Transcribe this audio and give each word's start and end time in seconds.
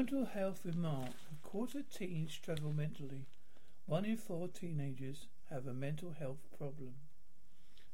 Mental 0.00 0.24
health 0.24 0.64
remark. 0.64 1.12
A 1.30 1.36
quarter 1.46 1.80
of 1.80 1.90
teens 1.90 2.32
struggle 2.32 2.72
mentally. 2.72 3.26
One 3.84 4.06
in 4.06 4.16
four 4.16 4.48
teenagers 4.48 5.26
have 5.50 5.66
a 5.66 5.74
mental 5.74 6.12
health 6.18 6.38
problem. 6.56 6.94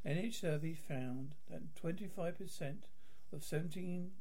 NH 0.07 0.35
survey 0.35 0.75
found 0.75 1.33
that 1.51 1.75
25% 1.75 2.85
of 3.33 3.43
17 3.43 4.13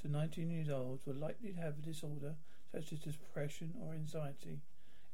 to 0.00 0.08
19 0.08 0.50
years 0.50 0.70
old 0.70 1.00
were 1.04 1.12
likely 1.12 1.52
to 1.52 1.60
have 1.60 1.78
a 1.78 1.82
disorder 1.82 2.36
such 2.72 2.94
as 2.94 3.00
depression 3.00 3.74
or 3.78 3.92
anxiety. 3.92 4.62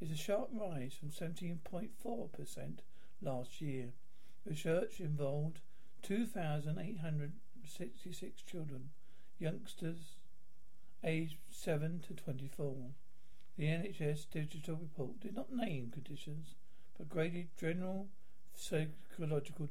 It's 0.00 0.12
a 0.12 0.16
sharp 0.16 0.50
rise 0.52 0.94
from 0.94 1.08
17.4% 1.08 2.78
last 3.22 3.60
year. 3.60 3.92
Research 4.46 5.00
involved 5.00 5.58
2,866 6.02 8.42
children, 8.42 8.90
youngsters 9.40 10.14
aged 11.04 11.36
7 11.50 12.00
to 12.08 12.14
24. 12.14 12.74
The 13.56 13.64
NHS 13.64 14.26
digital 14.30 14.76
report 14.76 15.20
did 15.20 15.36
not 15.36 15.52
name 15.52 15.90
conditions, 15.92 16.54
but 16.98 17.08
graded 17.08 17.48
general 17.58 18.08
psychological. 18.54 19.68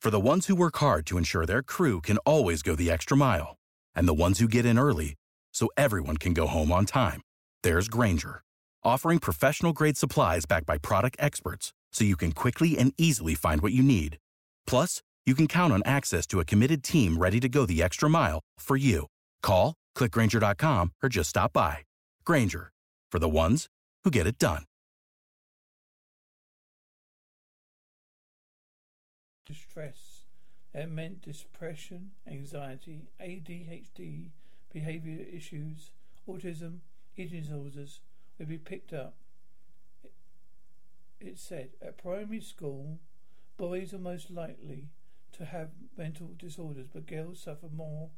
For 0.00 0.10
the 0.10 0.20
ones 0.20 0.46
who 0.46 0.54
work 0.54 0.76
hard 0.76 1.06
to 1.06 1.18
ensure 1.18 1.46
their 1.46 1.62
crew 1.62 2.00
can 2.00 2.18
always 2.18 2.62
go 2.62 2.74
the 2.74 2.90
extra 2.90 3.16
mile, 3.16 3.56
and 3.94 4.06
the 4.08 4.14
ones 4.14 4.38
who 4.38 4.48
get 4.48 4.66
in 4.66 4.78
early 4.78 5.14
so 5.52 5.68
everyone 5.76 6.16
can 6.16 6.34
go 6.34 6.46
home 6.46 6.72
on 6.72 6.84
time, 6.86 7.20
there's 7.62 7.88
Grainger, 7.88 8.42
offering 8.82 9.18
professional 9.18 9.72
grade 9.72 9.96
supplies 9.96 10.44
backed 10.44 10.66
by 10.66 10.78
product 10.78 11.16
experts 11.18 11.72
so 11.92 12.04
you 12.04 12.16
can 12.16 12.32
quickly 12.32 12.76
and 12.76 12.92
easily 12.98 13.34
find 13.34 13.62
what 13.62 13.72
you 13.72 13.82
need. 13.82 14.18
Plus, 14.66 15.00
you 15.24 15.34
can 15.34 15.46
count 15.46 15.72
on 15.72 15.82
access 15.86 16.26
to 16.26 16.40
a 16.40 16.44
committed 16.44 16.82
team 16.82 17.16
ready 17.16 17.40
to 17.40 17.48
go 17.48 17.64
the 17.64 17.82
extra 17.82 18.10
mile 18.10 18.40
for 18.58 18.76
you. 18.76 19.06
Call, 19.42 19.74
click 19.94 20.12
grainger.com, 20.12 20.92
or 21.02 21.08
just 21.08 21.30
stop 21.30 21.52
by. 21.52 21.78
Grainger, 22.24 22.70
for 23.10 23.18
the 23.18 23.28
ones 23.28 23.66
who 24.04 24.10
get 24.10 24.26
it 24.26 24.38
done. 24.38 24.64
distress. 29.44 30.22
That 30.72 30.90
meant 30.90 31.22
depression, 31.22 32.10
anxiety, 32.26 33.08
ADHD, 33.20 34.30
behavior 34.72 35.24
issues, 35.32 35.92
autism, 36.28 36.78
eating 37.16 37.42
disorders 37.42 38.00
would 38.38 38.48
be 38.48 38.58
picked 38.58 38.92
up. 38.92 39.14
It 41.20 41.38
said 41.38 41.70
at 41.80 41.96
primary 41.96 42.40
school, 42.40 42.98
boys 43.56 43.94
are 43.94 43.98
most 43.98 44.30
likely 44.30 44.88
to 45.32 45.44
have 45.44 45.70
mental 45.96 46.30
disorders, 46.36 46.88
but 46.92 47.06
girls 47.06 47.40
suffer 47.40 47.68
more 47.72 48.10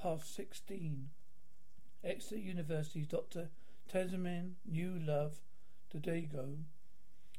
past 0.00 0.34
16. 0.34 1.10
Exeter 2.02 2.40
University's 2.40 3.06
Dr. 3.06 3.48
Tasman 3.88 4.56
New 4.64 4.98
Love 4.98 5.40
Dodego 5.92 6.56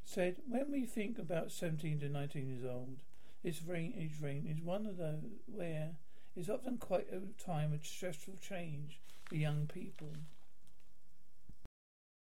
said, 0.04 0.38
when 0.48 0.72
we 0.72 0.86
think 0.86 1.18
about 1.18 1.52
17 1.52 2.00
to 2.02 2.10
19 2.10 2.48
years 2.48 2.66
old, 2.66 2.98
this 3.44 3.64
range, 3.64 4.22
range 4.22 4.48
is 4.48 4.62
one 4.62 4.86
of 4.86 4.98
those 4.98 5.24
where 5.48 5.92
it's 6.36 6.50
often 6.50 6.78
quite 6.78 7.08
a 7.12 7.44
time 7.44 7.74
of 7.74 7.86
stressful 7.86 8.36
change 8.40 9.00
for 9.26 9.36
young 9.36 9.68
people. 9.68 10.14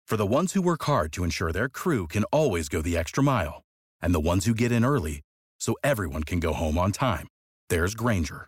For 0.08 0.18
the 0.18 0.28
ones 0.28 0.54
who 0.54 0.62
work 0.62 0.84
hard 0.84 1.12
to 1.14 1.24
ensure 1.24 1.52
their 1.52 1.70
crew 1.70 2.08
can 2.08 2.24
always 2.26 2.70
go 2.70 2.82
the 2.82 2.98
extra 2.98 3.24
mile, 3.24 3.64
and 4.02 4.14
the 4.14 4.20
ones 4.20 4.46
who 4.46 4.54
get 4.54 4.72
in 4.72 4.86
early 4.86 5.22
so 5.60 5.76
everyone 5.84 6.24
can 6.24 6.40
go 6.40 6.54
home 6.54 6.78
on 6.78 6.92
time, 6.92 7.28
there's 7.70 7.96
Grainger, 7.96 8.48